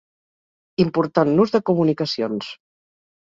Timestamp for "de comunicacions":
1.57-2.49